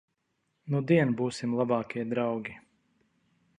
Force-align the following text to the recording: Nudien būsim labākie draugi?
Nudien 0.75 1.11
būsim 1.19 1.53
labākie 1.61 2.05
draugi? 2.15 2.59